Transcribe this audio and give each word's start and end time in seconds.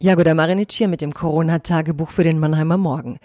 Jagoda 0.00 0.32
Marinic 0.32 0.70
hier 0.70 0.86
mit 0.86 1.00
dem 1.00 1.12
Corona-Tagebuch 1.12 2.12
für 2.12 2.22
den 2.22 2.38
Mannheimer 2.38 2.76
Morgen. 2.76 3.18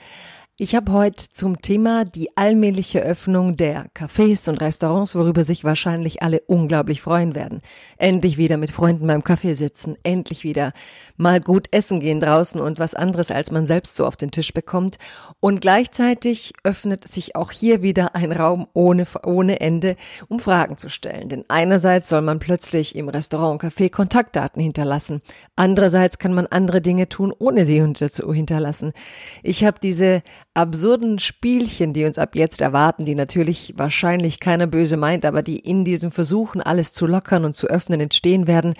Ich 0.63 0.75
habe 0.75 0.93
heute 0.93 1.25
zum 1.29 1.61
Thema 1.61 2.05
die 2.05 2.37
allmähliche 2.37 3.01
Öffnung 3.01 3.57
der 3.57 3.87
Cafés 3.93 4.47
und 4.47 4.61
Restaurants, 4.61 5.13
worüber 5.13 5.43
sich 5.43 5.65
wahrscheinlich 5.65 6.23
alle 6.23 6.39
unglaublich 6.47 7.01
freuen 7.01 7.35
werden. 7.35 7.59
Endlich 7.97 8.37
wieder 8.37 8.55
mit 8.55 8.71
Freunden 8.71 9.05
beim 9.05 9.25
Kaffee 9.25 9.55
sitzen, 9.55 9.97
endlich 10.03 10.45
wieder 10.45 10.71
mal 11.17 11.41
gut 11.41 11.67
essen 11.71 11.99
gehen 11.99 12.21
draußen 12.21 12.61
und 12.61 12.79
was 12.79 12.95
anderes, 12.95 13.29
als 13.29 13.51
man 13.51 13.65
selbst 13.65 13.97
so 13.97 14.05
auf 14.05 14.15
den 14.15 14.31
Tisch 14.31 14.53
bekommt. 14.53 14.99
Und 15.41 15.59
gleichzeitig 15.59 16.53
öffnet 16.63 17.09
sich 17.09 17.35
auch 17.35 17.51
hier 17.51 17.81
wieder 17.81 18.15
ein 18.15 18.31
Raum 18.31 18.67
ohne, 18.71 19.05
ohne 19.25 19.59
Ende, 19.59 19.97
um 20.29 20.39
Fragen 20.39 20.77
zu 20.77 20.87
stellen. 20.87 21.27
Denn 21.27 21.43
einerseits 21.49 22.07
soll 22.07 22.21
man 22.21 22.39
plötzlich 22.39 22.95
im 22.95 23.09
Restaurant 23.09 23.61
und 23.61 23.69
Café 23.69 23.89
Kontaktdaten 23.91 24.61
hinterlassen. 24.61 25.21
Andererseits 25.57 26.19
kann 26.19 26.33
man 26.33 26.47
andere 26.47 26.79
Dinge 26.79 27.09
tun, 27.09 27.33
ohne 27.37 27.65
sie 27.65 27.81
hinterlassen. 27.81 28.93
Ich 29.43 29.65
habe 29.65 29.79
diese 29.83 30.23
absurden 30.53 31.19
Spielchen, 31.19 31.93
die 31.93 32.05
uns 32.05 32.17
ab 32.17 32.35
jetzt 32.35 32.61
erwarten, 32.61 33.05
die 33.05 33.15
natürlich 33.15 33.73
wahrscheinlich 33.75 34.39
keiner 34.39 34.67
böse 34.67 34.97
meint, 34.97 35.25
aber 35.25 35.41
die 35.41 35.59
in 35.59 35.83
diesem 35.83 36.11
Versuchen, 36.11 36.61
alles 36.61 36.93
zu 36.93 37.05
lockern 37.07 37.45
und 37.45 37.55
zu 37.55 37.67
öffnen, 37.67 37.99
entstehen 37.99 38.47
werden, 38.47 38.73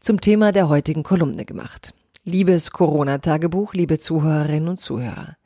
zum 0.00 0.20
Thema 0.20 0.52
der 0.52 0.68
heutigen 0.68 1.02
Kolumne 1.02 1.44
gemacht. 1.44 1.94
Liebes 2.24 2.70
Corona-Tagebuch, 2.72 3.74
liebe 3.74 3.98
Zuhörerinnen 3.98 4.68
und 4.68 4.80
Zuhörer. 4.80 5.36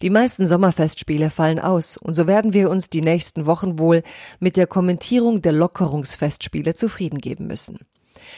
Die 0.00 0.10
meisten 0.10 0.46
Sommerfestspiele 0.46 1.30
fallen 1.30 1.58
aus, 1.58 1.96
und 1.96 2.14
so 2.14 2.26
werden 2.26 2.52
wir 2.52 2.70
uns 2.70 2.88
die 2.88 3.00
nächsten 3.00 3.46
Wochen 3.46 3.78
wohl 3.78 4.02
mit 4.38 4.56
der 4.56 4.66
Kommentierung 4.66 5.42
der 5.42 5.52
Lockerungsfestspiele 5.52 6.74
zufrieden 6.74 7.18
geben 7.18 7.46
müssen. 7.46 7.78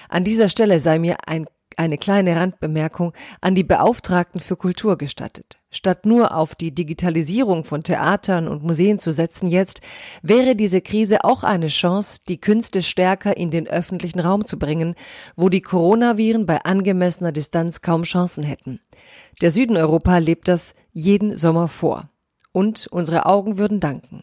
An 0.09 0.25
dieser 0.25 0.49
Stelle 0.49 0.81
sei 0.81 0.99
mir 0.99 1.17
ein 1.27 1.47
eine 1.79 1.99
kleine 1.99 2.37
Randbemerkung 2.37 3.13
an 3.41 3.55
die 3.55 3.65
Beauftragten 3.65 4.41
für 4.41 4.57
Kultur 4.57 4.99
gestattet. 4.99 5.59
Statt 5.71 6.07
nur 6.07 6.35
auf 6.35 6.55
die 6.55 6.75
Digitalisierung 6.75 7.63
von 7.63 7.83
Theatern 7.83 8.49
und 8.49 8.63
Museen 8.63 8.99
zu 8.99 9.13
setzen 9.13 9.49
jetzt, 9.49 9.83
wäre 10.23 10.57
diese 10.57 10.81
Krise 10.81 11.25
auch 11.25 11.45
eine 11.45 11.69
Chance, 11.69 12.21
die 12.27 12.41
Künste 12.41 12.83
stärker 12.83 13.37
in 13.37 13.51
den 13.51 13.69
öffentlichen 13.69 14.21
Raum 14.21 14.47
zu 14.47 14.59
bringen, 14.59 14.95
wo 15.37 15.49
die 15.49 15.61
Coronaviren 15.61 16.47
bei 16.47 16.65
angemessener 16.65 17.33
Distanz 17.33 17.81
kaum 17.83 18.03
Chancen 18.03 18.45
hätten. 18.45 18.81
Der 19.43 19.51
Süden 19.51 19.77
Europa 19.77 20.17
lebt 20.19 20.49
das 20.49 20.75
jeden 20.93 21.37
Sommer 21.37 21.69
vor. 21.69 22.11
Und 22.53 22.87
unsere 22.87 23.27
Augen 23.27 23.59
würden 23.59 23.79
danken. 23.79 24.23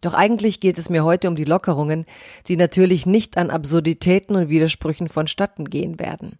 Doch 0.00 0.14
eigentlich 0.14 0.60
geht 0.60 0.78
es 0.78 0.90
mir 0.90 1.04
heute 1.04 1.28
um 1.28 1.36
die 1.36 1.44
Lockerungen, 1.44 2.04
die 2.48 2.56
natürlich 2.56 3.06
nicht 3.06 3.38
an 3.38 3.50
Absurditäten 3.50 4.36
und 4.36 4.48
Widersprüchen 4.48 5.08
vonstatten 5.08 5.70
gehen 5.70 5.98
werden. 5.98 6.38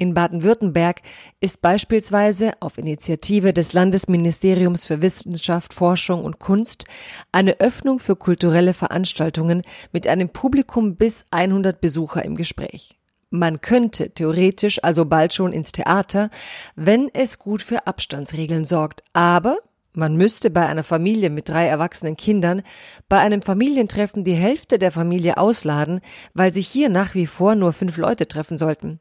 In 0.00 0.14
Baden-Württemberg 0.14 1.02
ist 1.40 1.60
beispielsweise 1.60 2.52
auf 2.60 2.78
Initiative 2.78 3.52
des 3.52 3.72
Landesministeriums 3.72 4.84
für 4.84 5.02
Wissenschaft, 5.02 5.74
Forschung 5.74 6.24
und 6.24 6.38
Kunst 6.38 6.84
eine 7.32 7.58
Öffnung 7.58 7.98
für 7.98 8.14
kulturelle 8.14 8.74
Veranstaltungen 8.74 9.62
mit 9.92 10.06
einem 10.06 10.28
Publikum 10.28 10.94
bis 10.94 11.26
100 11.32 11.80
Besucher 11.80 12.24
im 12.24 12.36
Gespräch. 12.36 12.96
Man 13.30 13.60
könnte 13.60 14.10
theoretisch 14.10 14.82
also 14.84 15.04
bald 15.04 15.34
schon 15.34 15.52
ins 15.52 15.72
Theater, 15.72 16.30
wenn 16.76 17.10
es 17.12 17.40
gut 17.40 17.60
für 17.60 17.88
Abstandsregeln 17.88 18.64
sorgt, 18.64 19.02
aber 19.12 19.58
man 19.98 20.16
müsste 20.16 20.48
bei 20.48 20.64
einer 20.64 20.84
Familie 20.84 21.28
mit 21.28 21.48
drei 21.48 21.66
erwachsenen 21.66 22.16
Kindern 22.16 22.62
bei 23.08 23.18
einem 23.18 23.42
Familientreffen 23.42 24.22
die 24.22 24.34
Hälfte 24.34 24.78
der 24.78 24.92
Familie 24.92 25.38
ausladen, 25.38 26.00
weil 26.34 26.54
sich 26.54 26.68
hier 26.68 26.88
nach 26.88 27.16
wie 27.16 27.26
vor 27.26 27.56
nur 27.56 27.72
fünf 27.72 27.96
Leute 27.96 28.28
treffen 28.28 28.56
sollten. 28.56 29.00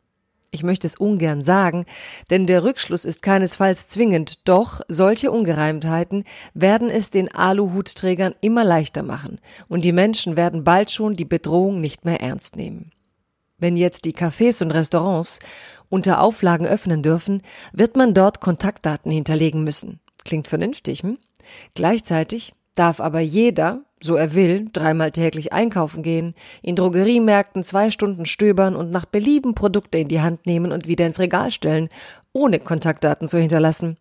Ich 0.49 0.63
möchte 0.63 0.87
es 0.87 0.95
ungern 0.95 1.43
sagen, 1.43 1.85
denn 2.31 2.47
der 2.47 2.63
Rückschluss 2.63 3.05
ist 3.05 3.21
keinesfalls 3.21 3.89
zwingend, 3.89 4.47
doch 4.47 4.81
solche 4.87 5.29
Ungereimtheiten 5.29 6.23
werden 6.55 6.89
es 6.89 7.11
den 7.11 7.31
Aluhutträgern 7.31 8.33
immer 8.41 8.63
leichter 8.63 9.03
machen, 9.03 9.39
und 9.67 9.85
die 9.85 9.91
Menschen 9.91 10.35
werden 10.35 10.63
bald 10.63 10.89
schon 10.89 11.13
die 11.13 11.25
Bedrohung 11.25 11.79
nicht 11.79 12.05
mehr 12.05 12.21
ernst 12.21 12.55
nehmen. 12.55 12.89
Wenn 13.59 13.77
jetzt 13.77 14.05
die 14.05 14.15
Cafés 14.15 14.63
und 14.63 14.71
Restaurants 14.71 15.39
unter 15.89 16.21
Auflagen 16.21 16.65
öffnen 16.65 17.03
dürfen, 17.03 17.43
wird 17.71 17.95
man 17.95 18.15
dort 18.15 18.41
Kontaktdaten 18.41 19.11
hinterlegen 19.11 19.63
müssen. 19.63 19.99
Klingt 20.27 20.49
vernünftig, 20.49 21.03
hm? 21.03 21.17
Gleichzeitig 21.73 22.53
darf 22.75 22.99
aber 22.99 23.21
jeder, 23.21 23.85
so 24.01 24.15
er 24.15 24.35
will, 24.35 24.67
dreimal 24.73 25.13
täglich 25.13 25.53
einkaufen 25.53 26.03
gehen, 26.03 26.35
in 26.61 26.75
Drogeriemärkten 26.75 27.63
zwei 27.63 27.91
Stunden 27.91 28.25
stöbern 28.25 28.75
und 28.75 28.91
nach 28.91 29.05
Belieben 29.05 29.55
Produkte 29.55 29.99
in 29.99 30.09
die 30.09 30.19
Hand 30.19 30.45
nehmen 30.45 30.73
und 30.73 30.85
wieder 30.85 31.07
ins 31.07 31.21
Regal 31.21 31.49
stellen, 31.49 31.87
ohne 32.33 32.59
Kontaktdaten 32.59 33.29
zu 33.29 33.39
hinterlassen. 33.39 33.95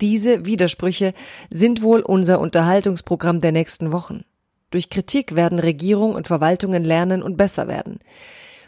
Diese 0.00 0.46
Widersprüche 0.46 1.12
sind 1.50 1.82
wohl 1.82 2.00
unser 2.00 2.40
Unterhaltungsprogramm 2.40 3.40
der 3.40 3.52
nächsten 3.52 3.92
Wochen. 3.92 4.24
Durch 4.70 4.88
Kritik 4.88 5.36
werden 5.36 5.58
Regierung 5.58 6.14
und 6.14 6.28
Verwaltungen 6.28 6.82
lernen 6.82 7.22
und 7.22 7.36
besser 7.36 7.68
werden. 7.68 7.98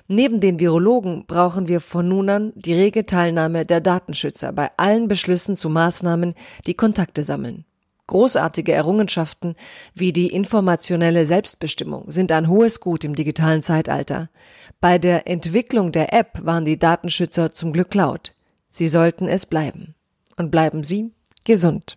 Neben 0.06 0.40
den 0.40 0.60
Virologen 0.60 1.24
brauchen 1.26 1.68
wir 1.68 1.80
von 1.80 2.08
nun 2.08 2.28
an 2.28 2.52
die 2.56 2.74
rege 2.74 3.06
Teilnahme 3.06 3.64
der 3.64 3.80
Datenschützer 3.80 4.52
bei 4.52 4.70
allen 4.76 5.08
Beschlüssen 5.08 5.56
zu 5.56 5.70
Maßnahmen, 5.70 6.34
die 6.66 6.74
Kontakte 6.74 7.22
sammeln. 7.22 7.64
Großartige 8.06 8.72
Errungenschaften 8.72 9.54
wie 9.94 10.12
die 10.12 10.26
informationelle 10.28 11.24
Selbstbestimmung 11.24 12.10
sind 12.10 12.32
ein 12.32 12.48
hohes 12.48 12.80
Gut 12.80 13.02
im 13.04 13.14
digitalen 13.14 13.62
Zeitalter. 13.62 14.28
Bei 14.78 14.98
der 14.98 15.26
Entwicklung 15.26 15.90
der 15.90 16.12
App 16.12 16.44
waren 16.44 16.66
die 16.66 16.78
Datenschützer 16.78 17.52
zum 17.52 17.72
Glück 17.72 17.94
laut. 17.94 18.34
Sie 18.68 18.88
sollten 18.88 19.26
es 19.26 19.46
bleiben. 19.46 19.94
Und 20.36 20.50
bleiben 20.50 20.84
Sie 20.84 21.12
gesund. 21.44 21.96